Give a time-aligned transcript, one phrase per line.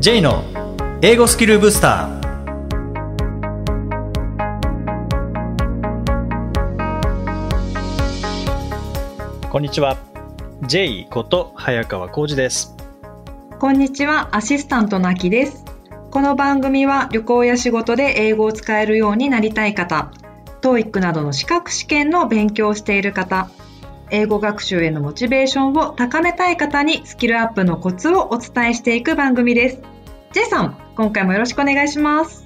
[0.00, 0.44] J の
[1.02, 2.28] 英語スキルブスター。
[9.48, 9.96] こんにちは。
[10.68, 12.76] J こと早川浩二です。
[13.58, 15.64] こんにちは、アシスタントのあきです。
[16.12, 20.12] この番組は旅行や仕事で英語を使えるようになりたい方、
[20.60, 23.50] TOEIC などの資格試験の勉強をしている方、
[24.10, 29.82] 英語学習へのモチベーションを高めたい方にスキルアップのコツをお伝えしていく番組です。
[30.32, 32.44] J さん、今回もよろしくお願いします。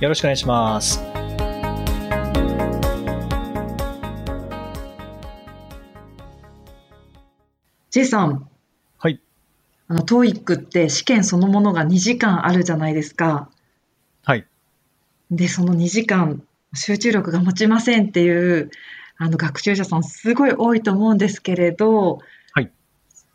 [0.00, 1.02] よろしくお願いします
[7.90, 8.48] ジェイさん、
[8.98, 9.20] はい
[9.88, 13.48] あの TOEIC って試験そのものが2時間あるじゃないですか。
[14.22, 14.44] はい
[15.30, 16.42] で、その2時間
[16.74, 18.70] 集中力が持ちませんっていう
[19.18, 22.20] あの学習者さんすごい多いと思うんですけれど、
[22.52, 22.70] はい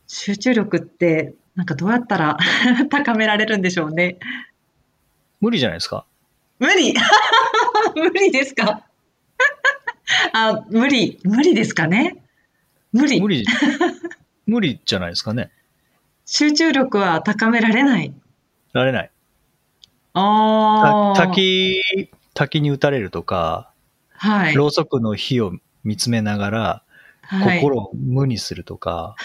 [0.08, 2.38] 集中力ってなんかどうやったら
[2.90, 4.18] 高められるんでしょうね。
[5.42, 6.06] 無理じゃないですか？
[6.60, 6.94] 無理
[7.96, 8.84] 無理ですか？
[10.34, 12.16] あ、無理、無理ですかね？
[12.94, 13.20] 無理。
[13.20, 13.46] 無理
[14.46, 15.52] 無理じゃないですかね？
[16.26, 18.14] 集中力は高められない。
[18.72, 19.12] られない
[20.14, 21.16] ああ。
[21.18, 21.82] た滝
[22.34, 23.72] 滝に打たれるとか、
[24.16, 24.54] はい。
[24.56, 25.54] ろうそくの火を
[25.84, 26.84] 見つめながら、
[27.22, 29.16] はい、心を無にするとか、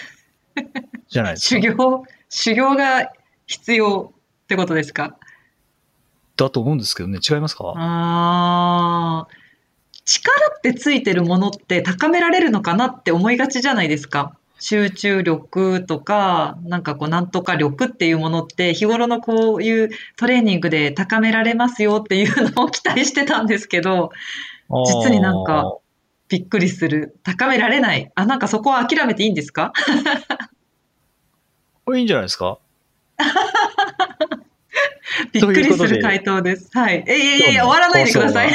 [1.08, 1.60] じゃないですか？
[1.60, 3.12] 修行、修行が
[3.46, 4.12] 必要
[4.44, 5.16] ってことですか？
[6.36, 7.18] だと思うんですけどね。
[7.28, 7.72] 違いますか？
[7.76, 9.28] ああ。
[10.04, 14.34] 力ってついてるものって高められるのかなって思いがちじゃないですか？
[14.60, 24.10] 集中力とか、なんかこう、なんとか力っていうものって、日頃のこういうトレーニングで高められますよっていうのを期待してたんですけど、
[24.68, 25.76] 実になんか
[26.28, 27.16] びっくりする。
[27.22, 28.10] 高められない。
[28.14, 29.72] あ、なんかそこは諦めていいんですか？
[31.84, 32.58] これいいんじゃないですか？
[35.32, 36.68] びっくりする回答です。
[36.72, 37.02] はい。
[37.06, 38.48] え、いやいやいや、終わらないでください。
[38.50, 38.52] い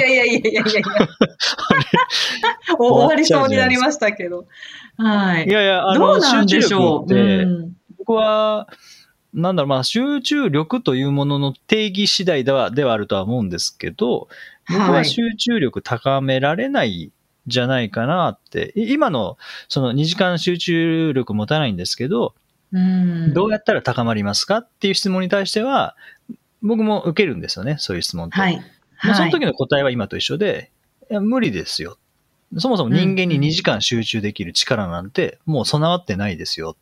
[0.00, 0.82] やいやいやいやいやいや。
[2.78, 4.46] 終わりそうになりましたけど。
[4.98, 5.46] はい。
[5.46, 7.14] いやいや、あの、どうなんでしょう？
[7.14, 8.68] うん僕は、
[9.32, 14.28] なんだろう、まあ、集中力というものの定義次第では、ではあるとは思うんですけど、
[14.68, 17.12] 僕ははい集中力高められない
[17.46, 19.36] じゃないかなって、い今の、
[19.68, 22.34] その2時間集中力持たないんですけど、
[22.72, 25.96] うんどうやったら高まりますかっていう質問に対しては、
[26.62, 28.36] 僕も受けるんですよね、そういう質問って。
[28.36, 28.56] はい。
[29.02, 30.70] まあ、その時はいの答えは今と一緒で、
[31.10, 31.98] いや無理ですよ。
[32.56, 36.76] そもそも人間に2時間集中できる力なんて、もう備わってないですよ。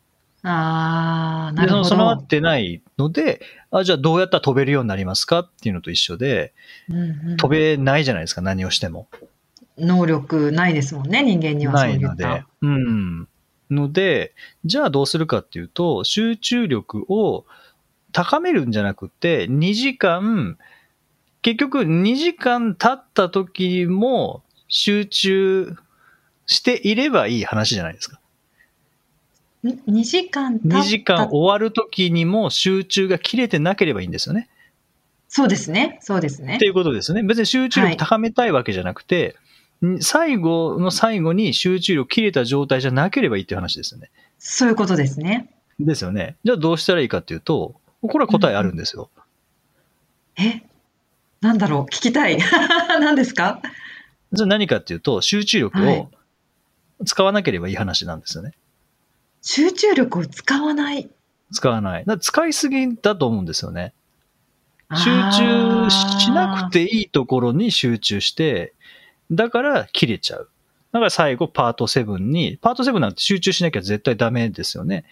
[0.45, 2.27] ああ、なるほの備わどっ。
[2.27, 6.53] てないので、あ、じゃあどうやったら飛べるようになりますかっていうのと一緒で、
[6.89, 9.09] うんうん飛べないじゃないですか、何をしても。
[9.79, 11.93] 能力ないですもんね、人間にはそうった。
[11.93, 12.45] ないいので。
[12.63, 13.29] うん。
[13.71, 17.47] ので、じゃあどうするかっていうと、集中力を
[18.13, 20.59] 高めるんじゃなくて、2時間、
[21.41, 25.77] 結局2時間経った時も集中
[26.47, 28.21] していればいい話じゃないですか。
[29.65, 34.49] ん2時間経った2時間終わる時にも集中が切れてなければいいんですよね。
[35.29, 35.99] そうですね。
[36.03, 36.67] そうですねって。
[36.67, 37.23] いうことですね。
[37.23, 39.37] 別に集中力高めたいわけじゃなくて、
[39.85, 44.11] ん最後の最後に集中力切れた状態じゃなければいいっていう話ですよね。
[44.39, 45.49] そういうことですね。
[45.81, 46.37] ですよね。
[46.45, 49.09] じゃあどうしたらいいかっていうと、これは答えあるんですよ。
[50.37, 50.63] え？
[51.41, 51.95] なんだろう？
[51.95, 52.39] 聞きたい。
[53.01, 53.63] 何ですか？
[54.33, 56.11] じゃあ何かっていうと、集中力はいを
[57.07, 58.53] 使わなければいい話なんですよね。
[59.43, 61.11] 集中力を使わない。
[61.53, 62.05] 使わない。
[62.21, 63.93] 使いすぎだと思うんですよね。
[64.95, 68.75] 集中しなくていいところに集中して、
[69.31, 70.49] だから切れちゃう。
[70.93, 75.05] だから最後パート7に、パート7なんて集中しなきゃ絶対ダメですよね。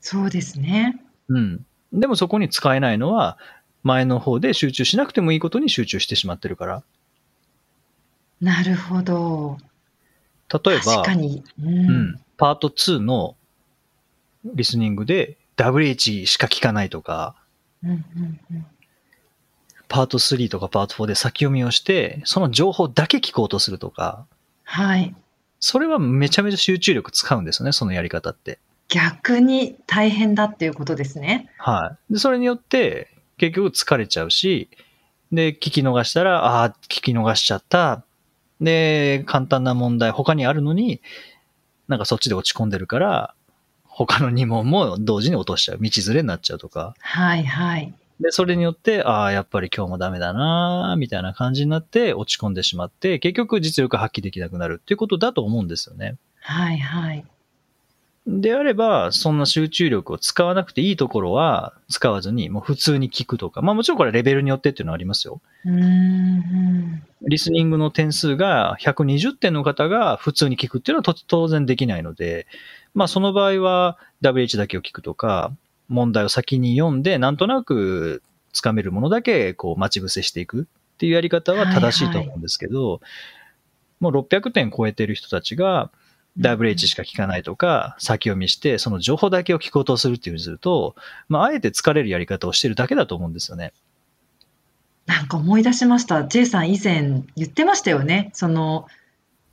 [0.00, 1.00] そうですね。
[1.28, 1.64] うん。
[1.92, 3.38] でもそこに使えないのは、
[3.84, 6.82] 前の方で集中しなくてもいいことに集中してしまってるから。
[8.40, 9.58] なるほど。
[10.52, 11.42] 例えば、確かに。
[11.62, 11.66] う。
[11.66, 13.36] うんん、パート2の
[14.54, 17.34] リスニングで WH しか聞かないとか、
[17.82, 18.66] うんうんうん
[19.88, 24.26] パート3とかパート4で先読みをして、その情報だけ聞こうとするとか、
[24.62, 25.14] はい。
[25.60, 28.58] それはめちゃめちゃ集中力使うんですよね、そのやり方って。
[28.88, 31.50] 逆に大変だっていうことですね。
[31.58, 32.12] はい。
[32.12, 33.08] で、それによって、
[33.38, 34.68] 結局疲れちゃうし、
[35.32, 38.04] で、聞き逃したら、ああ、聞き逃しちゃった。
[38.60, 41.00] で、簡単な問題他にあるのに、
[41.86, 43.34] なんかそっちで落ち込んでるから、
[44.06, 45.78] 他の2問も同時に落としちゃう。
[45.80, 46.94] 道連れになっちゃうとか。
[47.00, 47.92] はいはい。
[48.20, 56.16] で、それによって、ああ、やっぱり今日もダメだな、みたいな感じになって落ち込んでしまって、結局実力発揮できなくなるっていうことだと思うんですよね。
[56.40, 57.24] はいはい。
[58.28, 65.40] であれば、そんな集中力を使わなくていいところは使わずに、もう普通に聞くとか、まあもちろんこれレベルによってっていうのはありますよ。
[65.64, 67.02] うん。
[67.22, 72.46] リスニングの点数が120点の方が普通に聞くっていうのはと当然できないので、
[72.98, 75.52] まあその場合は WH だけを聞くとか、
[75.86, 83.00] 問題を先に読んで、なんとなくつかめるものだけこう待ち伏せしていくっていうやり方は正しいと思うんですけど、
[84.00, 85.92] もう600点超えてる人たちが
[86.40, 90.96] WH しか聞かないとか、先読みして、その情報だけを聞こうとするっていうふうにすると、
[91.28, 93.72] まああえて疲れるやり方をしてるだけだと思うんですよね。
[95.06, 96.24] なんか思い出しました。
[96.24, 98.30] J さん以前言ってましたよね。
[98.34, 98.88] その、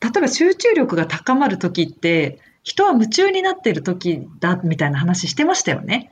[0.02, 6.12] 例えば集中力が高まる時って、人は夢中になってる時だみたいな話してましたよね。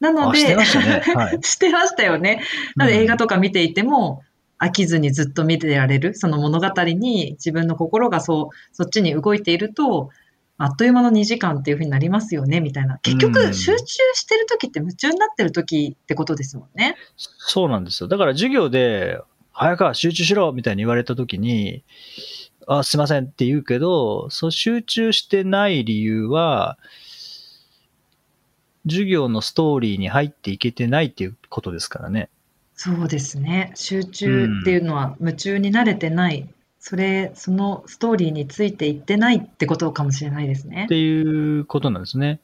[0.00, 2.42] なので、あしてましたね はいしてましたよね。
[2.74, 4.22] なのでうん映画とか見ていても、
[4.58, 10.08] 飽きずにずっと見てられる、その物語に自分の心がそう、そっちに動いていると、
[10.56, 12.98] あっという間の2時間っていう風になりますよね、みたいな。
[12.98, 13.82] 結うん局、集中
[14.14, 16.96] してる時って夢中になってる時ってことですもんね。
[17.16, 18.08] そうなんですよ。
[18.08, 19.20] だから授業で、
[19.52, 21.84] 早川集中しろみたいに言われたときに、
[22.68, 26.78] あ、すいませんって言うけど、そう集中してない理由は、
[28.86, 32.28] 授業のストーリーに入っていけてないっていうことですからね。
[32.74, 33.72] そうですね。
[33.74, 36.48] 集中っていうのは夢中になれてない。
[36.78, 40.88] それ、そのストーリーについていってないってことかもしれないですねっ。
[40.88, 42.40] ていうことなんですね。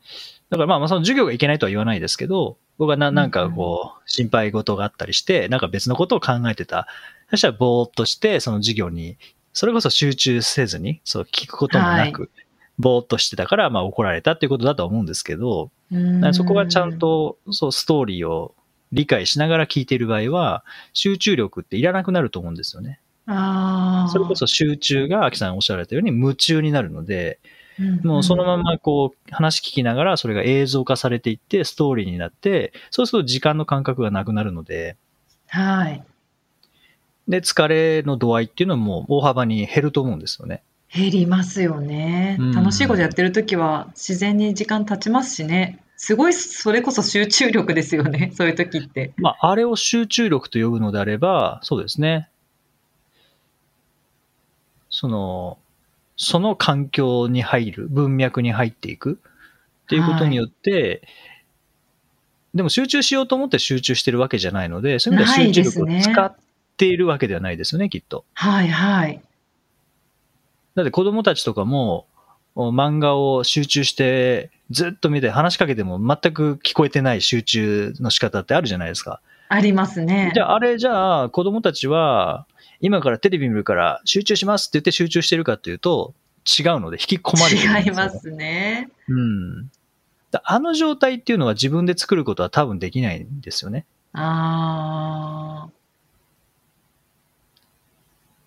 [0.51, 6.89] だからまあまあその授業がいけないとは言わないですけど、僕はななんかこう、心配事があったりして、なんか別のことを考えてた。
[7.31, 9.17] そしたらぼーっとして、その授業に、
[9.55, 12.31] それこそ集中せずに、そう聞くこともなく、
[12.79, 15.71] ぼーっとしてたから、まあ怒られたっていうことだとは思うんですけど、
[16.33, 18.55] そこがちゃんと、そう、ストーリーを
[18.93, 23.01] 理解しながら聞いている場合は、集中力っていらなくなると思うんですよね。
[23.27, 24.11] ああ。
[24.11, 27.39] それこそ集中が、秋さんおっしゃられたように夢中になるので、
[27.79, 34.97] うん、もうそのままこう話聞きながらそれが映像化されていってストーリーになって、そうすると時間の感覚がなくなるので、
[35.49, 36.05] はい。
[37.29, 40.63] で、疲れの度合いっていうのも大幅に減ると思うんですよね。
[40.95, 42.53] 減りますよねうん。
[42.53, 45.81] 楽しいことやってる時は自然に時間経ちますしね。
[45.97, 48.31] すごい、それこそ集中力ですよね。
[48.37, 49.13] そういう時って。
[49.17, 52.29] まあ、あれを集中力と呼ぶのであれば、そうですね。
[54.91, 55.59] その、
[56.17, 59.19] その環境に入る、文脈に入っていく
[59.85, 61.03] っていうことによって、
[62.55, 66.37] でも集中しようと思って集中してるわけじゃないので、そういう意味では集中力を使っ
[66.77, 68.25] ているわけではないですよね、きっと。
[68.35, 69.21] はいはい。
[70.75, 72.07] だって子供たちとかも、
[72.57, 79.21] 漫画を集中してずっと見て話しかけても全く聞こえてない集中の仕方ってあるじゃないですか。
[79.49, 80.31] ありますね。
[80.35, 82.47] じゃああれじゃあ子供たちは
[82.81, 86.15] 今からテレビ見るから集中しますって言って集中してるかっていうと
[86.47, 87.83] 違うので引き込まれてるね。
[87.87, 88.91] 違いますね。
[89.09, 89.71] うん。
[90.31, 93.85] だあの状態っていうのは自分で作ることは多分できないんですよね。
[94.13, 95.69] あ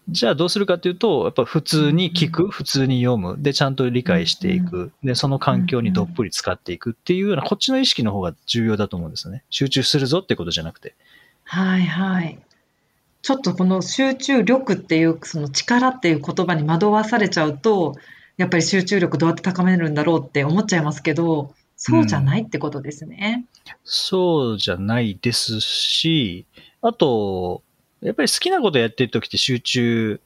[0.09, 9.43] じゃあどうするかっていうと、やっぱ普通に聞く、普通に読む、で、ちゃんと理解していく、で、その環境にどっぷり使っていくっていうような、こっちの意識の方が重要だと思うんですよね。
[9.49, 10.95] 集中するぞってことじゃなくて。
[11.49, 11.61] あ。
[11.61, 12.39] はいはい。
[13.21, 17.95] ちょっとこの集中力っていう、その力っていう言葉に惑わされちゃうと、
[18.37, 23.45] やっぱり集中力どうやって高めるんだろうって思っちゃいますけど、そうじゃないってことですね。
[23.83, 26.45] そうじゃないですし、
[26.81, 27.61] あと、
[28.07, 30.21] やっぱり好きなことやってる時って集中、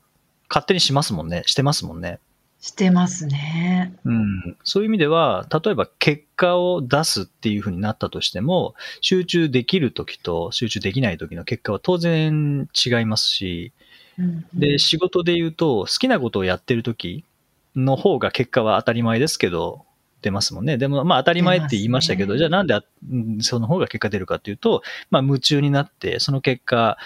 [0.50, 1.44] 勝手にしますもんね。
[1.48, 2.20] してますもんね。
[2.60, 3.96] してますね。
[4.06, 4.58] うん。
[4.64, 13.74] そういう意味では、例えば結果を出すっていう風になったとしても、集中できる時と集中できない時の結果は当然違いますし、
[14.20, 17.24] うんで、仕事で言うと、好きなことをやってる時
[17.76, 19.86] の方が結果は当たり前ですけど、
[20.22, 20.78] 出ますもんね。
[20.78, 22.80] でも、まあ当たり前って言いましたけど、ねじゃあなんで
[23.40, 26.98] その方が結果出るかっていうと、まあ夢中になって、その結果、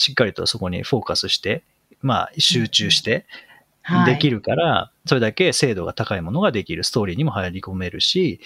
[0.00, 1.62] しっかりとそこにフォーカスして、
[2.00, 3.20] まあ集中して、はい
[4.04, 6.84] できるから、それだけ精度が高いものができる。
[6.84, 8.40] ストーリーにも入り込めるし、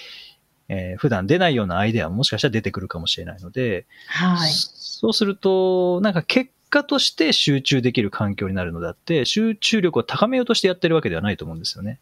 [0.69, 4.51] えー普段出ないようなアイデアももしかしたら出てくるかもしれないので、はい。
[4.51, 11.99] そうすると、なんか結果として集中できる環境になるのであって、集中力を高めようとしてやってるわけではないと思うんですよね。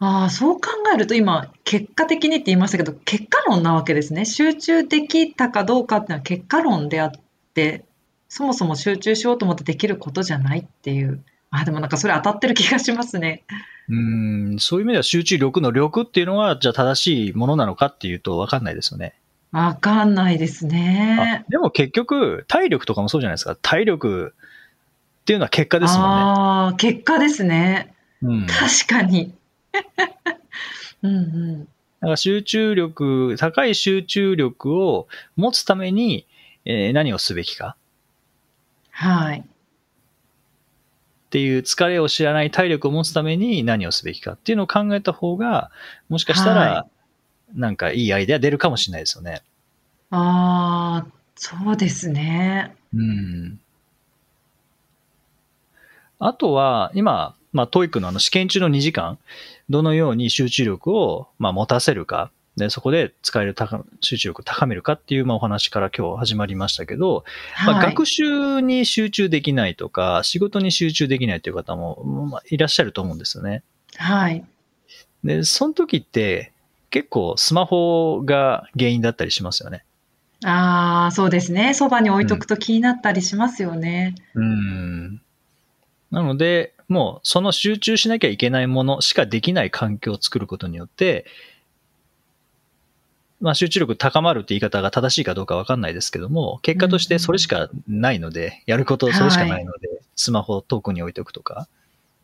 [0.00, 4.24] ああ、そう考えると今、結果的にって言いましたけど、結果論なわけですね。
[4.24, 7.12] 集中できたかどうかっていうのは結果論であっ
[7.54, 7.84] て、
[8.30, 11.22] そもそも集中しようと思ってできることじゃないっていう。
[11.50, 13.42] あ、でもなんかそれ当たってる気がしますね。
[13.88, 19.14] うーん、そういう意味では集中力の力っていうのは、じゃあ正しいものなのかっていうと分かんないですよね。
[19.50, 21.50] わかんないですねあ。
[21.50, 23.56] でも結局、体力とかもそうじゃないですか。
[23.60, 24.32] 体力
[25.22, 26.06] っていうのは結果ですもんね。
[26.08, 27.92] ああ、結果ですね。
[28.22, 29.34] うん、確かに。
[31.02, 31.64] うんうん。
[31.64, 31.66] だ
[32.00, 36.26] から集中力、高い集中力を持つために、
[36.64, 37.74] えー何をすべきか
[39.00, 39.38] はい。
[39.38, 39.42] っ
[41.30, 45.70] ていう疲れを知らない体力を持つために何をすべきかっていうのを考えた方が、
[46.10, 46.86] もしかしたらは、
[47.54, 49.42] なんかいいアイデア出るかもしれないですよね。
[50.10, 52.76] ああ、そうですね。
[52.92, 53.58] うん。
[56.18, 59.18] あとは、今、まあ、 TOEIC のあの試験中の2時間、
[59.70, 67.24] どのように集中力を、まあ、持たせるか、で、そこで使える高集中力を高めるかっていう、まあ、お話から今日始まりましたけど、
[67.64, 67.86] まあ、はい。
[67.86, 73.62] 学習に集中できないとか、仕事に集中できないという方も、まあ、いらっしゃると思うんですよね。
[73.96, 74.44] はい。
[75.24, 76.52] で、その時って、
[76.90, 79.84] 結構スマホが原因だったりしますよね。
[80.44, 81.74] ああ、そうですね。
[81.74, 84.14] そばに置いとくと気になったりしますよね。
[84.34, 85.22] うん。
[86.10, 91.26] なので、もうその集中しなきゃいけないものしかできない環境を作ることによって、
[93.40, 101.66] まあ集中力高まるって言い方が正しいかどうかわかんないですけども、結果としてそれしかないので、やることそれしかないので、スマホを遠くに置いておくとか、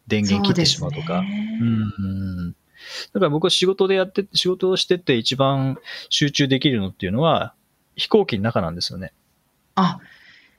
[0.06, 1.25] 電源切ってしまうとか。
[1.58, 2.52] そうん。
[2.52, 5.78] だから僕は仕事でやって、仕事をしてて一番
[6.11, 7.54] 集中できるのっていうのは、
[7.96, 9.12] 飛行機の中なんですよね。
[9.75, 9.99] あ、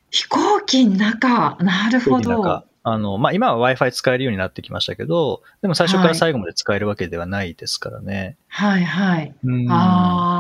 [0.10, 1.58] 飛行機の中。
[1.60, 2.68] なるほど。
[2.90, 8.38] あの、まあ、今は Wi-Fi 使えるようになってきましたけど、でも最初かはいら最後まで使えるわけではないですからね。
[8.48, 9.36] はいはい。
[9.44, 9.70] うん。
[9.70, 10.37] ああ、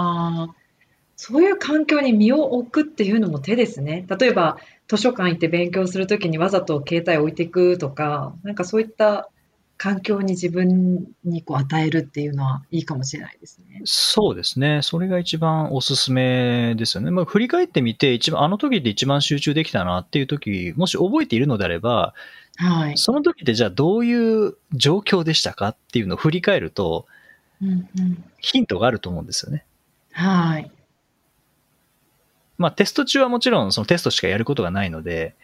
[1.15, 4.05] そういう環境に身を置くっていうのも手ですね。
[4.19, 4.57] 例えば、
[4.87, 9.29] 図書館行って勉強するときにわざと携帯置いていくとか、なんかそういった
[9.77, 13.81] 環境に自分にこう与えるっていうのはいいかもしれないですね。
[13.85, 14.81] そうですね。
[14.81, 17.11] それが一番おすすめですよね。
[17.11, 22.15] まあ、振り返ってみて、一番、あの時で一番集中できたなっていう時、もし覚えているのであれば、
[22.57, 22.97] はい。
[22.97, 27.05] その時ってじゃあどういう状況でしたかっていうのを振り返ると、
[27.61, 28.23] うんうん。
[28.39, 29.66] ヒントがあると思うんですよね。
[30.17, 30.71] はい。
[32.57, 35.35] まあ、テスト中はもちろんそのテストしかやることがないので、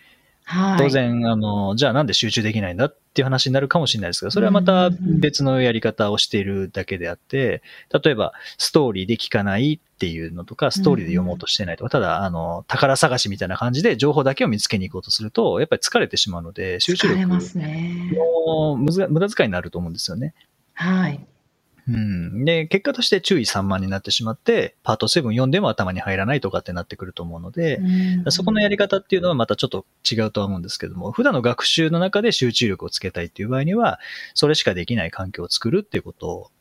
[0.45, 0.77] はい。
[0.79, 7.61] 当然、あの、じゃあなんで集中できないんだっていう話になるかもしれないですけど、それはまた別のやり方をしているだけであって、
[8.03, 17.19] 例えば、ストーリーで聞かないっていうのとか、ストーリーで読もうとしてないとか、ただ、あの、宝探しみたいな感じで情報だけを見つけに行こうとすると、やっぱり疲れてしまうので、集中力。
[17.21, 20.33] の無駄遣いになると思うんですよね。
[20.73, 21.25] はい。
[21.87, 22.45] うん。
[22.45, 33.99] で、結果として注意散漫になってしまって、パート7読んでも頭に入らないとかってなってくると思うので、うんそこのやり方っていうのはまたちょっと違うとは思うんですけども、普段の学習の中で集中力をつけたいっていう場合には、
[34.33, 36.51] それしかできない環境を作るっていうこと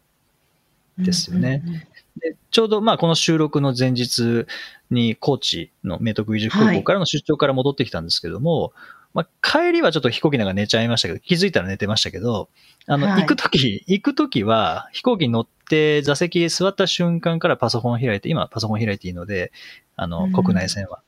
[0.99, 1.62] ですよね。
[1.64, 1.83] うんうんうん
[2.17, 4.47] で、ちょうどまあこの収録の前日
[4.91, 8.73] に高知の明徳義塾高校からの出張から戻ってきたんですけども、
[9.14, 12.49] まあ帰りはちょっと飛行機なんか寝ちゃいましたけど、気づいたら寝てましたけど、
[12.87, 19.52] あの、はい行くとき、行くときは飛行機に乗って座席へ座った瞬間からパソコンを開いて、今パソコン開いていいので、
[19.97, 21.00] あの、うん国内線は。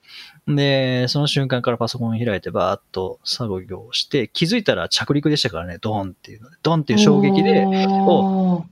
[0.47, 8.65] で、その瞬間からパソコンを開いてバーッと作業をして、気づいたら着陸でしたからね、ドーンっていうので、ドーンっていう衝撃で、おー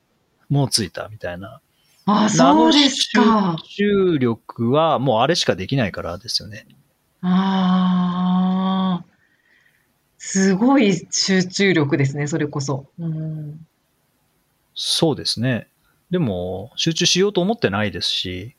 [0.51, 1.61] もう着いたみたいな。
[2.05, 3.57] あ、そうですか。
[3.65, 6.67] 集中力はもうあれしかできないからですよね。
[7.23, 9.05] ああ、
[10.25, 12.87] すごい集中力ですね、それこそ。
[12.97, 13.67] うん、
[14.73, 15.67] そうですね。
[16.13, 18.55] でも、集中しようと思ってないですし、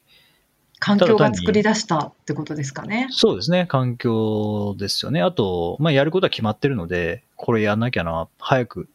[0.79, 3.07] 環境が作り出したってことですかね。
[3.11, 5.21] そうですね、環境ですよね。
[5.21, 8.89] あと、まあ、やることは決まってるので、これやんなきゃな、早く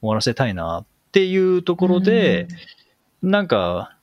[0.00, 2.46] 終わらせたいなっていうところで、
[3.20, 3.96] なんか、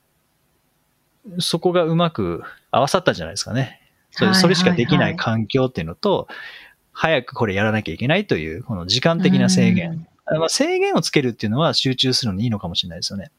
[1.38, 3.80] そこがうまく合わさったんじゃないですかね。
[4.10, 6.28] それそれしかできない環境っていうのと、
[6.94, 10.06] 早くこれやらなきゃいけないという、この時間的な制限。
[10.26, 13.30] まあ、制限をつけるっていうのは集中するのにいいのかもしれないですよね。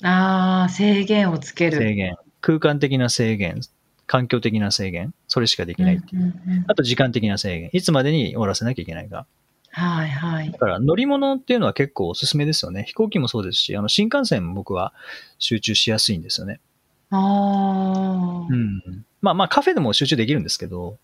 [0.00, 0.06] うん。
[0.06, 1.78] ああ、制限をつける。
[1.78, 2.16] 制限。
[2.42, 3.60] 空間的な制限、
[4.06, 6.34] 環境的な制限、それしかできないっていう。
[6.68, 7.70] あと時間的な制限。
[7.72, 9.26] いつまでに終わらせなきゃいけないか。
[9.70, 10.58] はいはいだ。
[10.58, 12.84] から乗り物っていうのは結構おすすめですよね。
[12.86, 14.92] 飛行機もそうですし、あの新幹線も僕は
[15.38, 16.60] 集中しやすいんですよね。
[17.10, 19.04] ああ、うん。
[19.20, 20.98] まあまあカフェでも集中できるんですけど、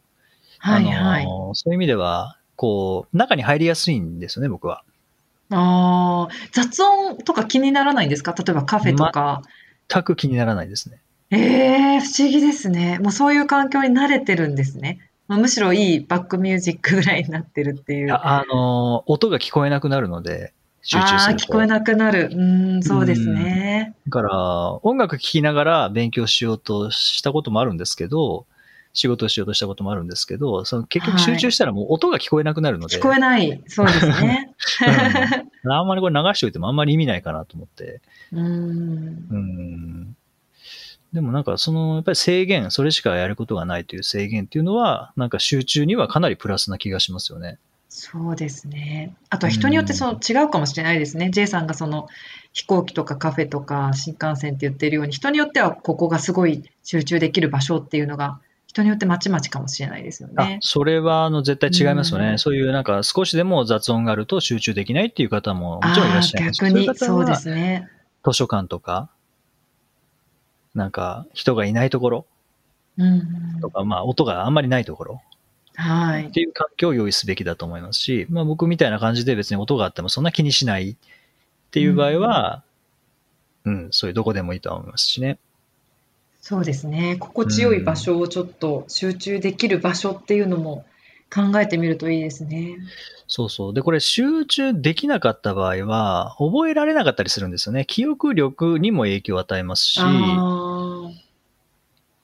[0.60, 1.24] はいはい。
[1.24, 4.84] あのそういう意味では、こう、中に入りやすいんですよね、僕は。
[5.50, 8.34] ああ、雑音とか気にならないんですか？
[8.38, 9.42] 例えばカフェとか。
[9.88, 11.00] 全く気にならないですね。
[11.30, 12.98] ええ不思議ですね。
[13.00, 15.00] もうそういう環境に慣れてるんですね。
[15.26, 18.12] まあ、むしろいいバックミュージックぐらいになってるっていう。
[18.12, 20.52] ああの、音が聞こえなくなるので、
[20.82, 21.46] 集中ああ、すると。
[21.46, 22.30] 聞こえなくなる。
[22.32, 23.94] うーん、そうですね。
[24.06, 28.46] だから、音楽聴きながら勉強しようとしたこともあるんですけど、
[28.92, 33.62] 仕事をしようとしたこともあるんですけど、その結局集中したらもう音が聞こえなくなるので、聞こえない。
[33.66, 34.52] そうですね。
[35.64, 38.00] あんまりこれ流しておいてもあんまり意味ないかなと思って。
[38.32, 38.46] うーん。
[39.30, 40.16] うん。
[41.12, 47.58] でもなんかその、やっぱり制限、それしかやることがないという制限っていうのは、なんか集中にはかなりプラスな気がしますよね。
[47.88, 49.16] そうですね。
[49.30, 51.30] あとは人によってその違うかもしれないですね。
[51.30, 52.08] J さんがその
[52.52, 60.58] 飛行機とかカフェとか新幹線って言ってるように、人によってはここがすごい集中できる場所っていうのが、人によってまちまちかもしれないですよあね。
[60.62, 62.30] それはあの絶対違いますよね。
[62.30, 67.88] うんそういうなんか少しでも雑音があると集中できないっていう方ももちろんいらっしゃいます逆にそうですね。
[68.24, 69.10] 図書館とか、
[70.76, 72.26] なんか人がいないところ
[72.96, 73.60] うん。
[73.60, 75.22] とか、まあ音があんまりないところ
[75.74, 76.30] はいっ。
[76.30, 80.96] ていう環境を用意すべきだと思いますし、まあ僕みたいな感じで別に音があってもそんな気にしないっ
[81.72, 82.62] ていう場合は、
[83.64, 85.40] うん、そういうどこでもいいとは思いますしね。
[86.40, 87.16] そうですね。
[87.18, 90.84] 心地よい場所をちょっと集中できる場所っていうのも
[91.32, 92.76] 考えてみるといいですね。
[93.28, 93.74] そうそう。
[93.74, 97.84] で、これ集中できなかった場合は、覚えられなかったりするんですよね。
[97.86, 101.10] 記憶力にも影響を与えますし、あ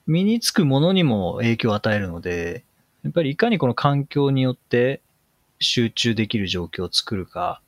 [0.07, 2.65] 身につくものにも影響を与えるので、
[3.03, 5.01] やっぱりいかにこの環境によって
[5.59, 7.61] 集中できる状況を作るか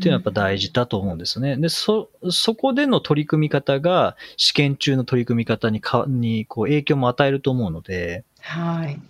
[0.00, 1.56] っていうのはやっぱ大事だと思うんですよね。
[1.56, 9.00] で、そ、そこでの取り組み方が試験中の取り組み方にか、にこう影響も与えると思うので、はい。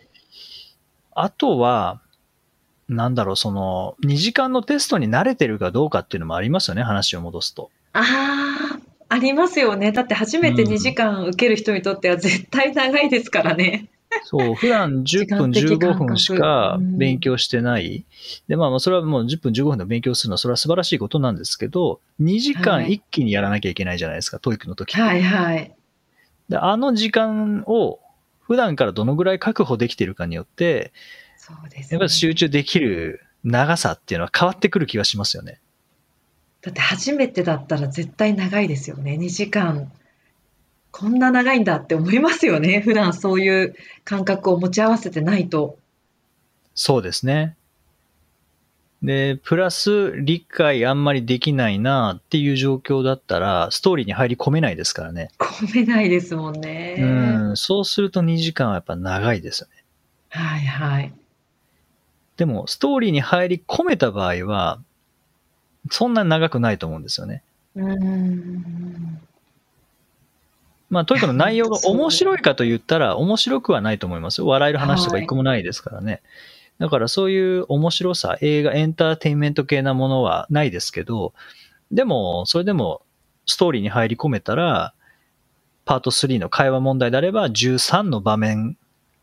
[1.12, 2.00] あとは、
[2.88, 7.70] なんだろう、その、2時間のテストに慣れてるかどうかっていうのもありますよね、話を戻すと。
[7.92, 8.78] ああ、
[9.08, 9.90] ありますよね。
[9.90, 13.88] だって初めてうん2時間受ける人にとっては絶対長いですからね。
[14.24, 18.04] そう、普段10分、時間的感覚15分しかうん勉強してない。
[18.48, 25.74] で、まあまあ、それはもう10分、15分で勉強するのは、それは素晴らしいことなんですけど、2時間一気にやらなきゃいけないじゃないですか、 TOEIC の時はいはい。
[26.48, 28.00] で、あの時間を
[28.40, 30.92] 普段からどのぐらい確保できているかによって、
[31.36, 35.60] そうですねやっぱり集中できる長さっていうのは変わってくる気がしますよね。
[36.62, 39.16] だって初めてだったら絶対長いですよね。
[39.20, 39.92] 2時間。
[40.98, 42.80] こんな長いんだって思いますよね。
[42.84, 45.76] 普段そういう感覚を持ち合わせてないと。
[46.74, 47.54] そうですね。
[49.02, 55.28] で、プラス理解あんまりできないなっていう状況だったら、ストーリーに入り込めないですからね。
[55.38, 56.96] 込めないですもんね。
[56.98, 57.04] う
[57.52, 59.84] ん、そうすると2時間はやっぱ長いですよね。
[60.30, 61.12] はいはい。
[62.38, 64.80] でも、ストーリーに入り込めた場合は、
[65.90, 67.42] そんなに長くないと思うんですよね。
[67.74, 69.20] うん。
[70.88, 74.46] まあ、とにかく内容が面白いかと言ったら、面白くはないと思いますよ。
[74.46, 76.22] 笑える話とか一個もないですからね。
[76.78, 81.32] だからそういう面白さ、映画、エンターテインメント系なものはないですけど、
[81.90, 83.02] でも、それでも
[83.46, 84.92] ストーリーに入り込めたら、
[85.84, 88.76] パート3の会話問題であれば13の場面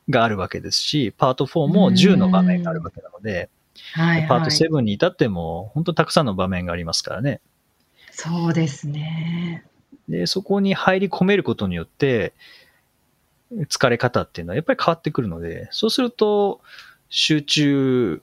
[0.10, 3.49] があるわけですし、パート4も10の場面があるわけなので、
[3.93, 4.28] はいはい。
[4.28, 7.41] パート7に至っても本当たくさんの場面がありますからね。
[8.12, 9.65] そうですね。
[10.10, 12.34] で、そこに入り込めることによって、
[13.70, 16.62] 疲れ方っていうのはやっぱり変わってくるので、そうすると、
[17.10, 18.22] 集中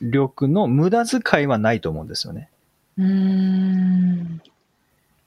[0.00, 2.48] 力の無駄遣いはないと思うんですよね。
[2.96, 4.40] うん。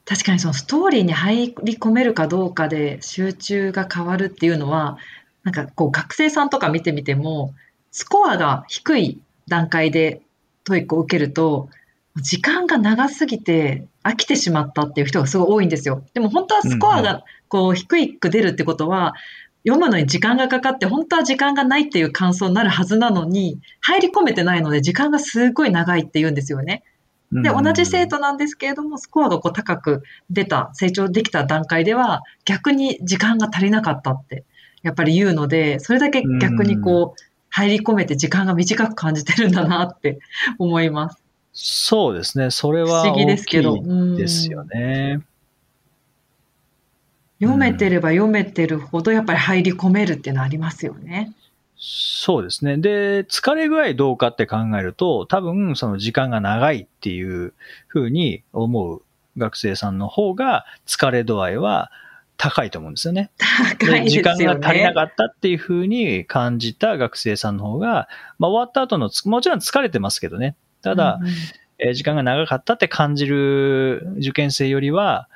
[0.06, 4.96] 確かにそのストーリーに入り込めるかどうかで集中が変わるっていうのは、
[5.44, 7.54] なんかこう学生さんとか見てみても、
[7.90, 10.22] スコアが低い段階で
[10.64, 11.68] TOEIC を受けると、
[12.20, 16.04] 時間が長すぎて飽きてしまったっていう人がすごい多いんですよ。
[16.14, 19.14] でも本当はスコアうんがこう低く出るってことは、
[19.66, 26.84] 読むのに時間がかかって、本当は時間がないっていう感想になるはずなのに、入り込めてないので時間がすごい長いって言うんですよね。
[27.30, 34.44] で、同じ生徒なんですけれども、スコアがこう高く出た、成長できた段階では、逆に時間が足りなかったって、
[34.82, 40.18] やっぱり言うので、それだけ逆にこう、入り込めて時間が短く感じてるんだなって
[40.58, 41.27] 思います。
[41.60, 42.52] そうですね。
[42.52, 43.82] それは不思議ですけど
[44.16, 45.20] ですよね。
[47.40, 51.32] 読めてれば読めてるほど、やっぱり入り込めるっていうのはありますよね。
[51.76, 52.76] そうですね。
[52.76, 57.52] で、疲れ具合どうかって考えると、多分その時間が長いっていう
[57.88, 59.02] ふうに思う
[59.36, 61.90] 学生さんの方が疲れ度合いは
[62.36, 63.30] 高いと思うんですよね。
[63.36, 64.36] 高いですよね。
[64.36, 70.54] 時間が足りなかったっていうふうに感じた学生さんの方が、まあ、終わった後のつ、もちろん疲れてますけどね。
[70.82, 71.18] ただ、
[71.78, 75.28] えー時間が長かったって感じる受験生よりは、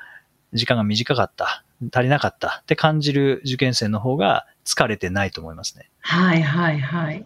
[0.53, 5.89] 時間が短かった、足りなかったって感じる受験生の方が疲れてないと思いますね。
[6.01, 7.25] はいはいはい。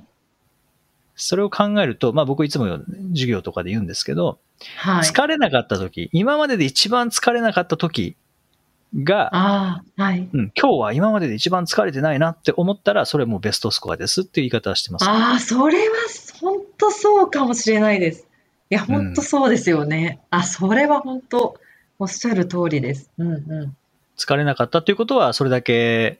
[1.16, 2.79] それを考えると、まあ僕いつも
[3.12, 4.38] 授業とかで言うんですけど、
[4.76, 5.02] はい。
[5.02, 8.16] 疲れなかった時、今までで一番疲れなかった時
[9.02, 9.31] が、
[9.96, 10.29] はい。
[10.33, 15.09] うん、今日は今までで一番疲れてないなって思ったら、それもうベストスコアですっていう言い方はしてます。
[15.09, 15.94] ああ、それは
[16.40, 18.27] 本当そうかもしれないです。
[18.68, 20.20] や、本当そうですよね。
[20.31, 21.59] あ、それは本当、
[21.99, 23.11] おっしゃる通りです。
[23.18, 23.77] うんうん。
[24.16, 26.18] 疲れなかったっていうことは、それだけ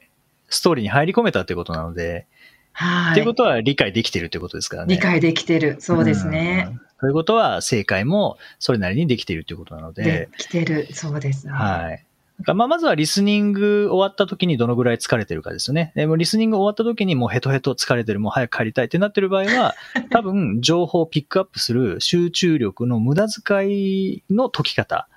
[0.49, 2.27] ストーリーに入り込めたっていうことなので、
[2.73, 3.13] はい。
[3.13, 4.95] っていうことは理解できてるってことですからね。
[4.95, 5.77] 理解できてる。
[5.81, 6.69] そうですね。
[6.71, 6.81] うん。
[7.01, 10.89] ということは、正解もそれなりにできているということなのでで、きてる。
[10.93, 11.53] そうですね。
[11.53, 12.06] はい。
[12.45, 15.93] まあまずはリスニング終わった時にどのぐらい疲れてるかですよね。
[15.95, 19.75] でもリスニング終わった時にもうヘトヘト疲れてる、もう早く帰りたいってなってる場合は、
[20.11, 25.09] 多分情報をピックアップする集中力の無駄遣いの解き方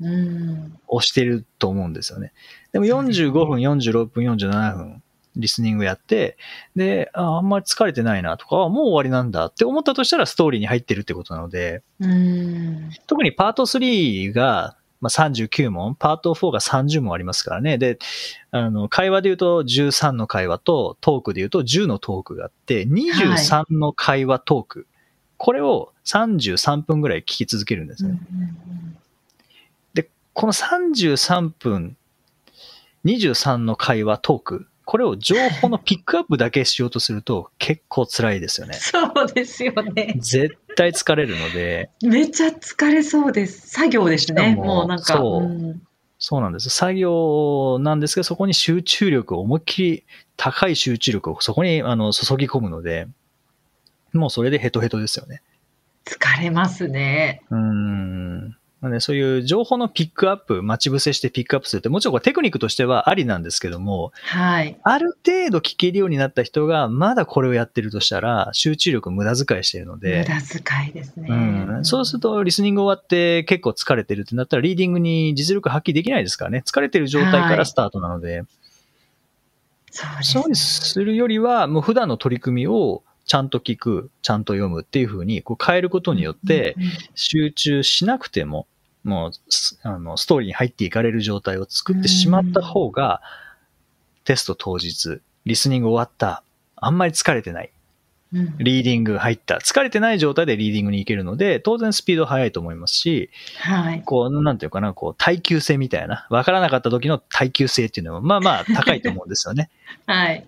[0.00, 0.76] うん。
[0.88, 2.32] をしてると思うんですよね。
[2.72, 5.02] でもそうですね45分、46分、47分、
[5.36, 6.36] リスニングやって、
[6.74, 12.90] で、ああんまり疲れてないなとか、あもう終わりなんだって思ったとしたらストーリーに入ってるってことなので、うん。
[13.06, 17.76] 特にパート3が、まあ、39問、パート4が30問ありますからね。
[17.76, 17.98] で、
[18.50, 24.86] あの、会話で言うと13の会話と、トークで言うと10のトークがあって、23の会話トーク。
[25.36, 28.18] これを33分ぐらい聞き続けるんですね。
[29.92, 31.98] で、この33分、
[33.04, 34.66] 23の会話トーク。
[34.84, 38.74] これを情報のピックアップだけしようとすると結構辛いですよね。
[38.74, 40.14] そうですよね。
[40.18, 43.68] 絶対疲れるので、めっちゃ疲れそうです。
[43.70, 44.54] 作業ですね。
[44.56, 45.14] ももうなんか。
[45.14, 45.82] そうん
[46.26, 46.70] そうなんです。
[46.70, 50.04] 作業なんですけど、そこに集中力を思いっきり、
[50.38, 53.08] 高い集中力をそこにあの注ぎ込むので、
[54.14, 55.42] もうそれでヘトヘトですよね。
[56.06, 57.42] 疲れますね。
[57.50, 58.56] うーん。
[58.84, 64.76] なのでそういう情報のピックアップ、待ち伏せしてピックアップするって、もちろんこれテクニックとしてはありなんですけども、はい。
[64.82, 71.28] ある程度聞けるようになった人が、まだこれをやってるとしたら、集中力無駄遣いしてるの無で、駄遣いですね。
[71.30, 71.34] う
[71.80, 76.62] ん、そうすると、リスニング終わって結構疲れてるってなったら、リーディングに実力発揮できないですからね。
[76.66, 78.44] 疲れてる状態からスタートなので、
[79.90, 86.76] そうですねするよりは、もう普段の取り組みをちゃんと聞く、ちゃんと読むっていう風にこう変えることによって、
[87.14, 88.66] 集中しなくても、
[89.04, 93.20] もうスあのストーリーに入っていかれる状態を作ってしまった方が、
[94.24, 96.42] テスト当日、リスニング終わった、
[96.76, 97.70] あんまり疲れてない。
[98.32, 99.58] うんリーディング入った。
[99.58, 104.02] 疲れてない状態でリーディングに行けるので、当然スピード速いと思いますし、はい。
[104.02, 109.70] こう、なんていうかな、こう、耐久性みたいな、わからなかった時の耐久性っていうのは、まあまあ高いと思うんですよね。
[110.06, 110.44] はい。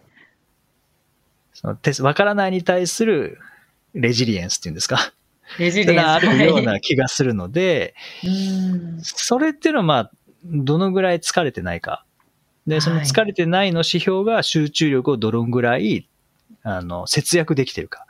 [1.54, 3.38] そのテスわからないに対する
[3.94, 5.12] レジリエンスっていうんですか。
[5.58, 6.18] レジそれがあ。
[6.18, 10.10] るようはいな気がするので、うんそれっていうのはまあ、
[10.44, 12.04] どのぐらい疲れてないか。
[12.66, 16.08] で、その疲れてないの指標が集中力をどのぐらい、
[16.62, 18.06] あの、節約できてるか、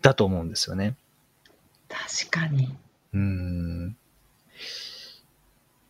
[0.00, 0.94] だと思うんですよね。
[1.88, 2.76] 確かに。
[3.12, 3.96] うーん。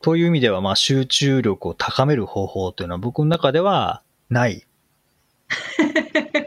[0.01, 4.65] という意味では、まあ、集中力を高める方法というのは僕の中ではない。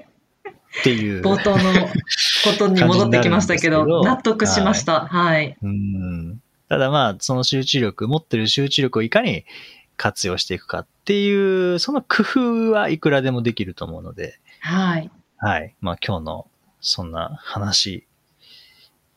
[0.80, 1.22] っていう。
[1.22, 1.74] 冒頭の
[2.52, 5.08] ことに戻ってきましたけど、納得しました。
[5.08, 5.58] はい。
[5.62, 9.46] うんただまあ、その集中力、持ってる集中力をいかに
[9.96, 15.10] 活用していくかっていう、その工夫はいくらでもできると思うので、はい。
[15.38, 15.76] はい。
[15.80, 16.48] まあ今日の
[16.82, 18.06] そんな話。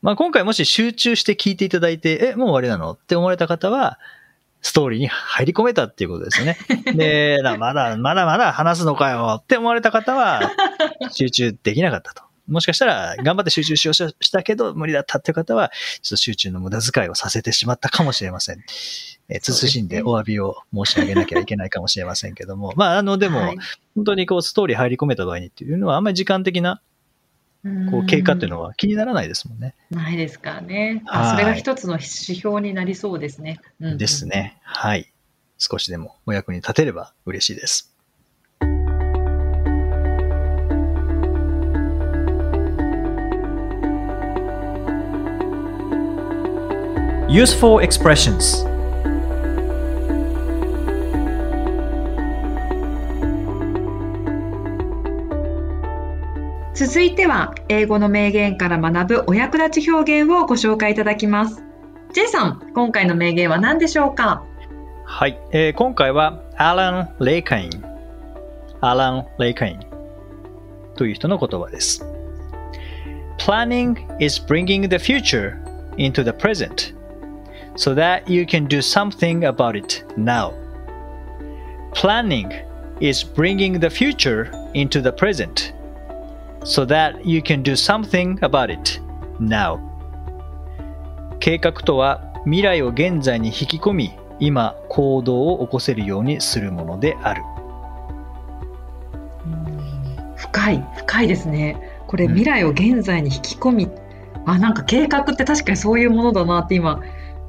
[0.01, 3.99] まあ今回もし集中して聞いていただいて、え、もう終わりなのって思われた方は、
[4.61, 6.57] ストーリーに入り込めたっていうことですよね。
[6.95, 10.51] で、なまだ、まだまだ話すのかよって思われた方は、
[11.11, 12.23] 集中できなかったと。
[12.47, 18.63] もしかしたら、頑張って集中しようとしたけど、無理だったっていう方は、ちょっと集中の無駄遣いをさせてしまったかもしれません。
[19.29, 22.73] えー、慎んでお詫びを申し上げなきゃいけないかもしれませんけども。
[22.75, 23.57] まあ、あの、でも、はい
[23.93, 26.81] 本当にこう、ストーリー入り込めた場合にっていうのは、あんまり時間的な、
[27.91, 29.75] こう、経過っていうのは気にならないですもんね。
[29.89, 31.03] ないですからね。
[31.05, 33.59] それが一つの指標になりそうですね。
[33.79, 34.25] です。
[34.25, 34.57] ね。
[34.63, 35.11] はい。
[35.57, 37.90] 少しでもお役に立てれば嬉しいです。
[47.31, 48.67] Useful expressions
[56.73, 61.63] 続いては、英語の名言から学ぶお役立ち表現をご紹介いただきます。
[62.11, 64.43] J さん、今回の名言は何でしょうか？
[65.05, 65.39] はい。
[65.53, 67.69] えー今回は、アラン・レイカイン。
[68.81, 69.79] アラン・レイカイン。
[70.97, 72.05] という人の言葉です。
[73.37, 75.63] Planning is bringing the future
[75.95, 76.93] into the present
[77.81, 80.53] so that you can do something about it now.
[81.95, 82.53] Planning
[82.99, 85.73] is bringing the future into the present
[86.63, 88.99] so that you can do something about it
[89.39, 89.79] now.
[91.39, 97.41] 計画とは未来を現在に引き込み今行動を起こせるようにするものである
[100.35, 101.77] 深い、深いですね。
[102.05, 103.89] これ、うん未来を現在に引き込み。
[104.45, 107.01] あ、なんか計画って確かにそういうものだなって今、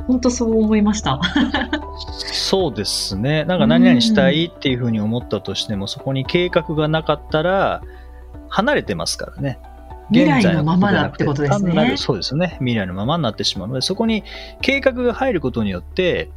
[0.06, 1.20] 本当そう思いました。
[2.32, 3.44] そうですね。
[3.44, 7.82] なんか何々したいっていうふうに思ったとしても、そこに計画がなかったら、
[8.48, 9.58] 離れてますからね。
[10.10, 12.56] 未来のままだってことですねそうですね。
[12.58, 14.24] 未来のままになってしまうので、そこに
[14.60, 16.30] 計画が入ることによって、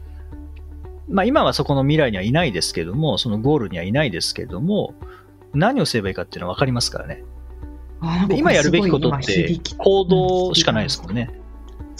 [1.09, 4.93] まあ今はそこの未来にはいないですけども、そのゴールにはいないですけども、
[5.53, 7.23] 何をすればいいかっていうのは分かりますからね。
[8.35, 11.29] 今やるべきことって行動しかないですもんね。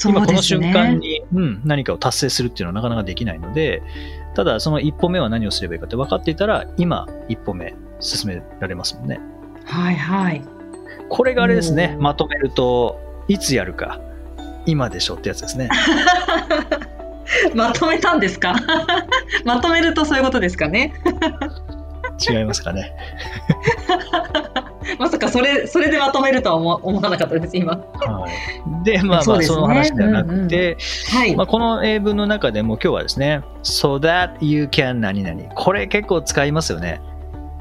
[0.04, 3.82] 今この瞬間に、うん、何かを達成するっていうのはなかなかできないので、
[4.36, 9.20] ただその一歩目は何をすればいいかって分かっていたら、今一歩目進められますもんね。
[9.66, 10.42] はいはい。
[11.10, 14.00] これがあれですねまとめると、いつやるか、
[14.66, 15.70] 今でしょってやつですね。
[17.56, 18.56] まとめたんですか？
[19.46, 20.94] まとめるとそういうことですかね？
[22.30, 22.94] 違いますかね。
[25.00, 27.74] まさかそれ、それでまとめるとは思わ思わなかったです、今。
[27.74, 28.28] は
[28.82, 30.78] い、で、まあまあ、その話ではなくて、
[31.12, 31.36] はい。
[31.36, 35.44] まあ、この英文の中でも今日はですね、so that you can 何々。
[35.56, 37.02] これ結構使いますよね。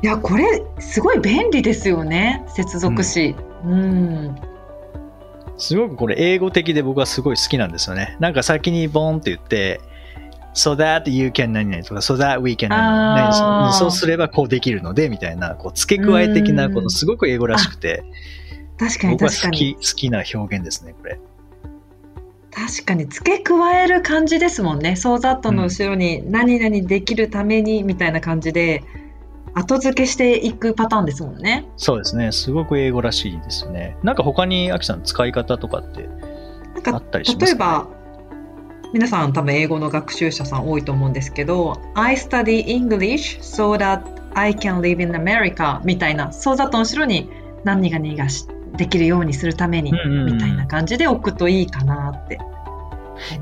[0.02, 0.44] いや、これ、
[0.78, 2.44] すごい便利ですよね。
[2.48, 3.34] 接続詞。
[3.64, 4.36] うん。
[5.56, 8.16] すごくこれ英語的で僕はすごい好きなんですよね。
[8.20, 9.80] なんか先にボンって言って、
[10.54, 18.04] so that you can 何々とか、so that we can 何々そうすればこうできるので、みたいな、こう付け加え的な、うんこのすごく英語らしくて、
[18.78, 19.74] 確かに僕は確かに。
[19.74, 21.20] 好き、好きな表現ですね、これ。
[22.50, 24.94] 確かに付け加える感じですもんね。
[24.94, 28.84] ソーザットの後ろに何々できるためにみたいな感じで
[29.54, 31.66] 後付けしていくパターンですもんね。
[31.76, 32.30] そうですね。
[32.30, 33.96] すごく英語らしいですよね。
[34.04, 36.08] なんか他に、アキさん使い方とかって
[36.92, 38.03] あったりしますか、例えば
[38.92, 44.02] 皆さん多分英語の学習者さん多いと思うんですけど I study English so that
[44.34, 47.28] I can live in America みたいなソーザットの後ろに
[47.64, 52.40] 何々がしできるようにするためにみたいな感じで置くといいかなって。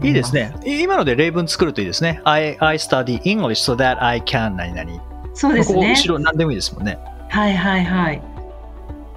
[0.03, 0.55] いいですね。
[0.67, 2.21] い今ので例文作るといいですね。
[2.25, 5.03] I, I study English so that I can 何々。
[5.35, 5.75] そうですね。
[5.75, 6.99] ここ後ろ何でもいいですもんね。
[7.31, 8.23] はいはいはい。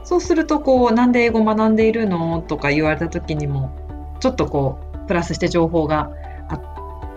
[0.06, 2.42] そうするとこうなんで英語学んでいるの？
[2.42, 3.76] とか言われた時にも
[4.22, 6.12] ちょっとこうプラスして情報が
[6.50, 6.60] あ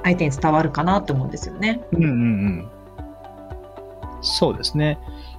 [0.05, 1.81] 相手に伝わるかなと思うんですよね。
[1.93, 2.69] うんうんうん。
[4.21, 4.99] そうですね。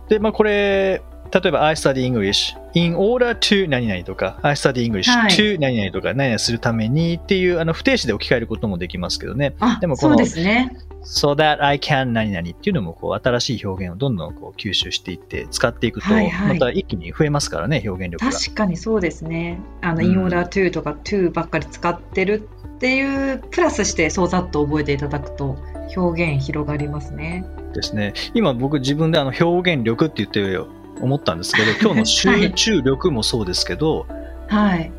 [0.09, 9.53] で、まあこれ、例えば I study English in order to 何々とか I study English はい to 何々とか何々するためにっていうあの不定詞で置き換えることもできますけどね。
[9.59, 10.75] あでもこのそうですね。
[11.03, 18.31] So that I can 何々っていうのもこう新しい表現をどんどんこう吸収していって使っていくとはいはいまた一気に増えますからね、表現力が。
[18.31, 19.59] 確かにそうですね。
[19.81, 25.57] あの、うん in order to とか to ばっかり使ってるっていうプラスしてそうざっと覚えていただくと
[25.95, 27.45] 表現広がりますね。
[27.73, 28.13] ですね。
[28.33, 30.57] 今僕自分であの表現力って言って
[31.01, 34.05] 思ったんですけど、 今日の集中力もそうですけど、
[34.47, 34.91] はい。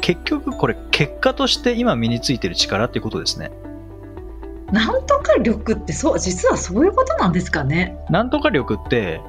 [0.00, 3.50] 結局これ結果として今身についてる力っていうことですね。
[4.72, 7.96] なんとか力ってそう実はそういうことなんですかね？
[8.10, 9.20] なんとか力って、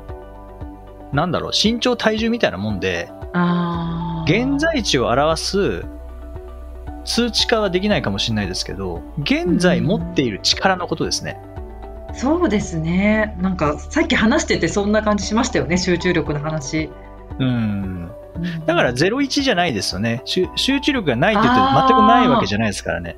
[1.11, 3.11] なんだろう、身長体重みたいなもんで。
[4.25, 5.85] 現在地を表す
[7.03, 11.41] 数値化はできないかもしれないですけど、現在持っている力のことですね。
[12.13, 13.35] そうですね。
[13.41, 15.77] なんかさっき話しててそんな感じしましたよね。
[15.77, 16.89] 集中力の話。
[17.39, 17.47] うん。
[17.47, 18.11] うん
[18.65, 20.21] だから01じゃないですよね。
[20.25, 23.15] 集集中力がないって言って全くないわけじゃないですからね。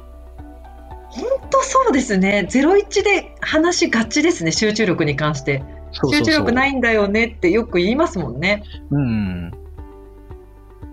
[1.46, 2.48] 本当そうですね。
[2.50, 4.52] ゼロ一で話しがちですね。
[4.52, 5.64] 集中力に関して。
[6.12, 8.64] 集中力ないんだよねってよく言いますもんね。
[8.90, 9.52] うん。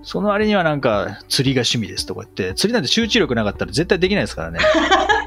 [0.03, 4.59] その割にはなんか釣りが趣味ですとか言って、釣りなんて集中力なかったら絶対できないですからね。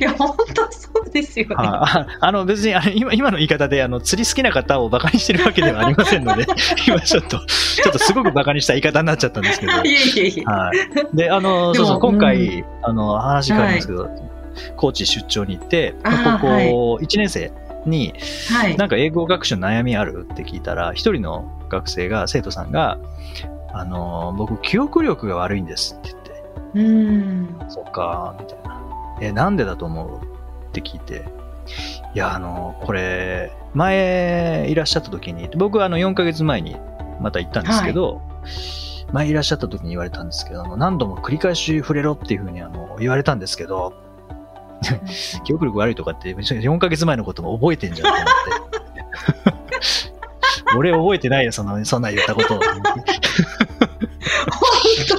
[0.00, 1.54] いや本当そうですよね。
[1.58, 6.46] ああの別にあの今今の言い方であの釣り好きな方をバカにしてるわけではありませんので、
[6.86, 9.72] 今ちょっと、ちょっとすごくバカにした言い方になっちゃったんですけど。
[9.84, 10.44] いえいえいえ。
[10.44, 10.70] は
[11.12, 11.16] い。
[11.16, 14.08] で、あの、そうそう、今回、うあの、話変わりますけど、
[14.76, 17.52] 高知出張に行って、あーまあこはいこ、1年生
[17.86, 18.14] に、
[18.50, 18.76] はい。
[18.76, 22.98] なんか英語学習の悩みあるって聞いたら、一人の学生が、生徒さんが、
[23.72, 26.28] あの、僕、記憶力が悪いんですって言って、
[26.74, 27.56] うん。
[27.68, 28.87] そっか、みたいな。
[29.20, 30.20] え、なんでだと思う？
[30.68, 31.24] って聞いて、
[32.14, 36.76] いや、あの、これ、前いらっしゃった時に、僕はあの4ヶ月前に
[37.20, 38.22] また行ったんですけど、
[39.12, 43.94] 前いらっしゃった時に言われたんですけど、あの何度も繰り返し触れろっていうふうにあの言われたんですけど、
[45.44, 48.78] 記憶力悪いとかって4ヶ月前のことも覚えてんじゃんと思って。
[50.76, 52.60] 俺覚えてないよ、その、そんな言ったことを。
[52.60, 52.82] 本
[55.08, 55.17] 当に。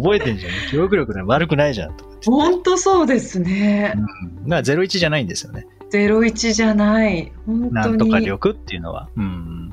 [0.00, 0.52] 覚えてんじゃん。
[0.70, 1.96] 記憶力なんか悪くないじゃん。
[1.96, 3.94] と本当そうですね。
[3.96, 4.48] うん。
[4.48, 5.66] だから01じゃないんですよね。
[5.90, 7.32] ゼロ一じゃない。
[7.46, 7.72] 本当に。
[7.72, 9.08] なんとか力っていうのは。
[9.16, 9.70] うん。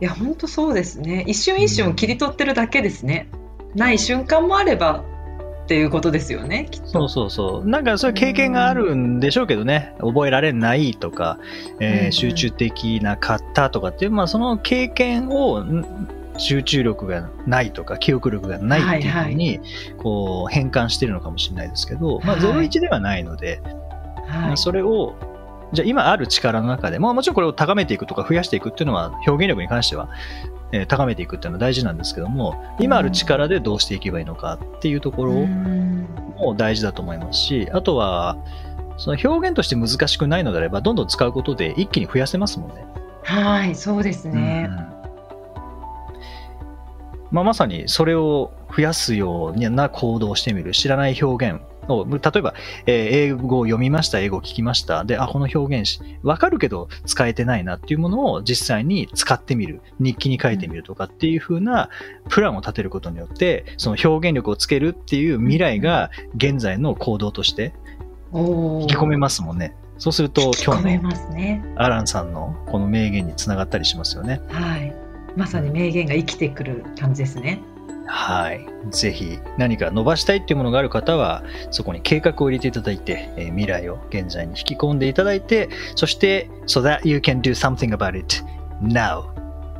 [0.00, 3.28] いいや本当そうですね一瞬一瞬を切り取ってるだけですね、
[3.74, 5.04] ない瞬間もあれば
[5.64, 7.66] っていうことですよねそうそうそう。
[7.66, 9.94] なんかそういう経験があるんでしょうけどね。
[10.00, 11.38] 覚えられないとか、
[11.80, 19.60] えーうん集中的なかったとかっていう、まあその経験を、ん集中力がないとか、記憶力がないっていうふうに、
[19.98, 23.60] こう、変換してるのかもしれないですけど、まあはい01ではないので、
[24.28, 25.14] まあはいそれを、
[25.72, 30.08] じゃあ今ある力の中でも、もちろんこれを高めていくとか増やしていくっていうのは、表現力に関しては、
[30.72, 38.36] えー高めていくっていうのは大事なんですけども、今ある力でどうしていけばいいのかっていうところも大事だと思いますし、あとは、
[38.96, 42.84] その表現として難しくないのであれば、どんどん使うことで一気に増やせますもんね。
[43.22, 44.93] はいそうですね、うん
[47.34, 50.70] まあ、まさにそれを増やすような行動をしてみる。
[50.70, 52.54] 知らない表現を、例えば、
[52.86, 55.04] えー英語を読みました、英語を聞きました。
[55.04, 59.80] で、あ、この表現し、わかるけど使えてないなっていうものを実際に使ってみる。
[59.98, 61.90] 日記に書いてみるとかっていう風な
[62.28, 67.74] プランを立てることによって、その表現力をつけるっていう未来が現在の行動として
[68.30, 69.74] お引き込めまますもんね。
[69.98, 71.10] そうすると今日の
[71.76, 74.40] アランさんのこの名言につながったりしますよね。
[74.48, 75.03] はい
[75.36, 77.60] まさに名言が生きてくる感じですね
[78.06, 78.66] はい。
[78.90, 88.44] ぜひ何か伸ばしたいっていうものがある方は、そこに計画を入れていただいて、えー未来を現在に引き込んでいただいて、そして、so that you can do something about it
[88.82, 89.24] now.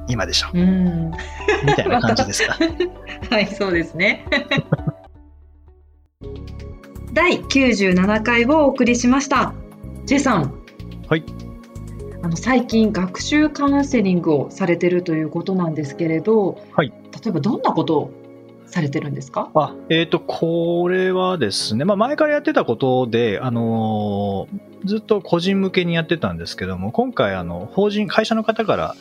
[0.09, 0.49] 今でしょ。
[0.53, 1.11] うん
[1.64, 2.57] みたいな感じですか。
[3.31, 4.25] はい、そうですね。
[7.12, 9.55] 第97回をお送りしました。
[10.07, 10.53] J さん。
[11.09, 11.25] はい。
[12.25, 16.89] あの最近学習カウンセリングをされてるということなんですけれど、はい。
[16.89, 18.11] 例えばどんなことを
[18.65, 19.51] されてるんですか？
[19.55, 28.95] あ、えっ、と、これはですね、まあ前からやってたことで、あのーずっと個人向けにやってたんですけども、今回、あの、法人、会社の方から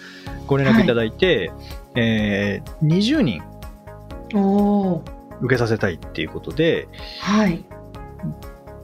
[0.47, 1.51] ご連絡いただいて、
[1.95, 3.41] えー20人
[5.41, 6.89] 受けさせたいっていうことで、
[7.21, 7.63] はい。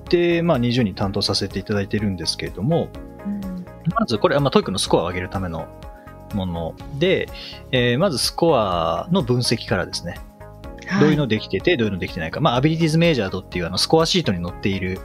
[0.09, 2.87] で、まあ、20人担当させていただいてるんですけれども、
[3.97, 5.67] まずこれは、まあ、 TOEIC のスコアを上げるための
[6.33, 7.27] もので、
[7.71, 10.19] えーまずスコアの分析からですね、
[10.99, 14.99] どういうのできてて、どういうのできてないか、まあ、 Abilities Measured っていうあのスコアシートに載っている、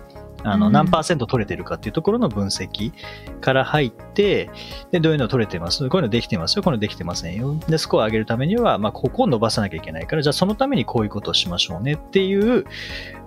[0.44, 2.92] あの、うん何パーセント取れてるかっていうところの分析
[3.40, 4.50] から入って、
[4.90, 5.88] で、どういうの取れてます？
[5.88, 7.56] こういうのできてますよ、こういうのできてませんよ。
[7.68, 12.64] で、スコア上げるためには、まあ、ここを伸ばさなきゃいけないから、じゃあそのためにこういうことをしましょうねっていう、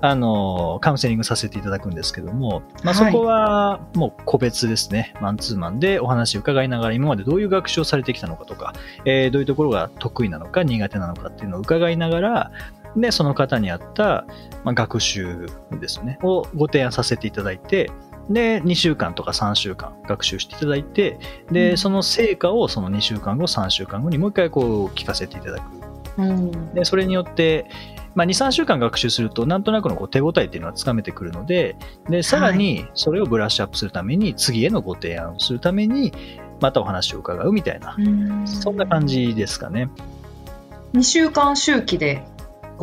[0.02, 5.14] あの、カウンセリングさせていただくんですけども、まあ、そはいこはもう個別ですね。
[5.22, 8.74] マンツーマンでお話を伺いながら、今までどういう学習をされてきたのかとか、
[9.06, 12.52] えーどういうところが得意なのか苦手なのかっていうのを伺いながら、
[12.96, 14.26] で、その方に合った、
[14.64, 15.48] まあ、学習
[15.80, 17.92] ですね、をご提案させていただいて、
[18.30, 21.20] で、2週間とか3週間学習していただいて、
[21.52, 26.22] で、うんその成果をその2週間後、3週間後にもう一回こう聞かせていただく。
[26.22, 26.74] うん。
[26.74, 27.66] で、それによって、
[28.16, 31.76] まあ、2、3週間学習すると、なんとなくのこう手応えっていうのはつかめてくるので、
[32.10, 36.12] で、さらにそれをブラッシュアップするために、次へのご提案をするために、
[36.60, 37.96] またお話を伺うみたいな、
[38.46, 39.06] そんな感。
[39.06, 39.90] じですかね。
[40.94, 42.24] 2週間周期で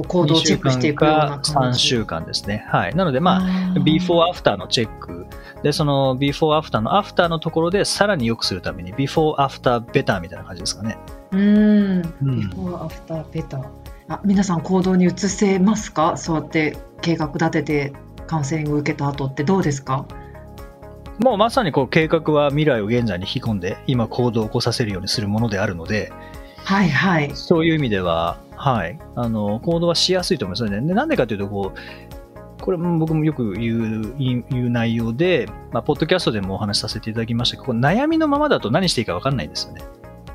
[0.03, 1.79] 行動をチェックしていくような2週間か3感じ。
[1.79, 2.67] 週間ですね。
[2.69, 2.95] はい。
[2.95, 3.41] なので、まあ、
[3.79, 5.27] before after のチェック。
[5.63, 10.99] で、その before after の after のところでさらに良くするために before after better みたいな感じですかね。
[11.33, 11.41] うん。
[11.41, 12.51] うん。
[12.51, 13.65] before after better
[14.09, 16.17] あ皆さん行動に移せますか？
[16.17, 17.93] そうやって計画立てて
[18.27, 20.07] カウンセリングを受けた後ってどうですか？
[21.19, 26.13] もうまさにこう計画は未来を現在に引き込んで、今行動を起こさせるようにするものであるので、
[26.65, 27.31] はいはい。
[27.35, 28.99] そういう意味では、はい。
[29.17, 30.81] あの、行動はしやすいと思いますね。
[30.81, 31.79] なんでかというと、こう、
[32.63, 39.83] これも僕もよく言う言う内容で、まあ、ポッドキャストでもお話しさせていただきましたけど、悩みのままだと何していいか分かんないですよね。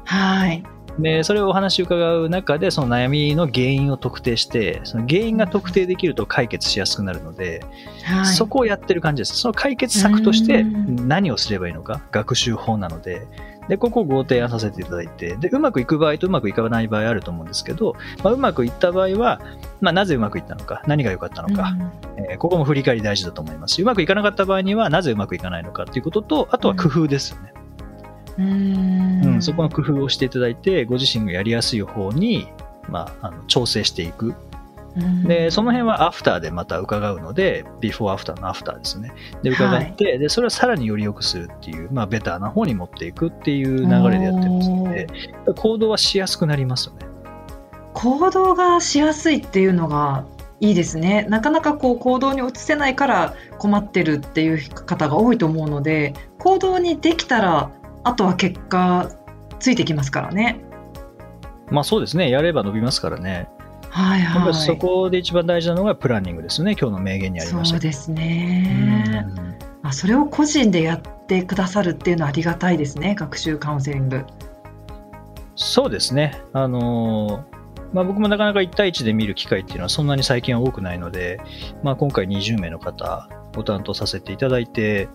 [0.05, 0.63] はい。
[0.97, 7.63] で、それをお話を伺う中で、その悩みの原因を特定して、その原因が特定できると解決しやすくなるので、
[8.03, 8.25] はい。
[8.25, 9.37] そこをやってる感じです。
[9.37, 13.27] その解決策としてうん何をすればいいのか、学習法なので、
[13.69, 19.39] で、ここをご提案させていただいて、で、うまくいく場合とうまくいかない場合あると思うんですけど、まあ、うまくいった場合は、
[19.79, 21.77] まあ、なぜうまくいったのか、何が良かったのか、
[22.17, 27.53] えーここも振り返り大事だと思いますし、うまくいかなかった場合には、なぜうまくいかないのかっていうことと、あとは工夫ですよね。
[27.55, 27.68] うん。
[28.39, 32.47] うんうん、そこの工夫をしていただいて、ご自身がやりやすい方に、
[32.87, 34.27] まあ、あの調整していく。
[34.27, 34.49] うん
[35.23, 39.13] で、その辺はアフターでまた伺うので、ビフォーアフターのアフターですね。
[39.43, 45.07] で、伺って、で、それをさらにより良くするっていう、まあ、ベターな方に持っていくっていう流れでやってますので、
[45.55, 47.05] 行動はしやすくなりますよね。
[47.93, 50.25] 行動がしやすいっていうのが
[50.59, 51.25] いいですね。
[51.29, 57.71] なかなかこう行動に移せないから困ってるっていう方が多いと思うので、行動にできたら
[58.03, 59.09] あとは結果
[59.59, 60.59] ついてきますからね。
[61.69, 62.29] まあそうですね。
[62.29, 63.47] やれば伸びますからね。
[63.89, 64.47] はいやっぱはい。
[64.49, 66.75] りそこで一番大事なのがプランニングですよね。
[66.79, 67.75] 今日の名言にありました。
[67.75, 69.25] そうですね。
[69.35, 73.15] うんあそれを個人でやってくださるっていうのはありがたいですね。
[73.15, 74.25] 学習カウンセリング。
[75.55, 76.41] そうですね。
[76.53, 77.59] あのー
[77.93, 81.39] まあ、僕もなかなか1対1で見る機会っていうのはそんなに最近は多くないので、
[81.81, 85.09] まあ、今回20名の方ご担当させていただいて、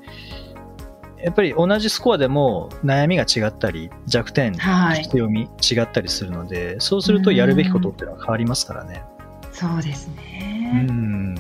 [1.24, 5.08] やっぱり同じスコアでも悩みが違ったり、弱点、はい。
[5.08, 9.02] 強み違ったりするので、そうするとやるべきことっていうのは変わりますからね。
[9.50, 10.86] そうですうね。
[10.90, 11.34] ん。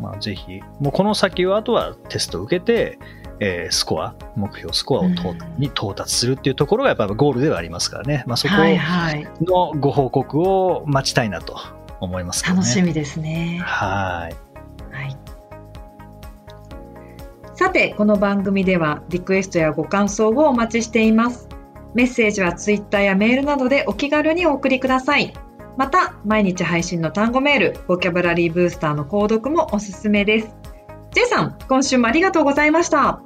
[0.00, 2.98] まあ、ぜひ、もうこの先はあとはテストを受けて、
[3.40, 8.24] えースコア、目標スコアをとうんに到達するっていうところがやっぱゴールではありますからね。
[8.26, 9.28] まあ、そこはいはい。
[9.42, 11.58] のご報告を待ちたいなと
[12.00, 12.60] 思いますけどね。
[12.60, 13.60] 楽しみですね。
[13.62, 14.22] はい。
[14.22, 14.49] はい。
[17.60, 21.46] さて、この番組ではリクエストやご感想をお待ちしています。
[21.92, 25.34] メッセージはツイッターやメールなどでお気軽にお送りください。
[25.76, 30.56] また、毎日配信の単語メール、ボキャブラリーブースターの購読もおすすめです。
[31.10, 33.20] J さん、今週もありがとうございました。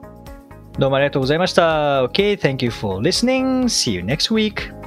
[0.81, 2.03] どうもありがとうございました。
[2.03, 3.67] OK thank you for listening.
[3.67, 4.84] See you next week.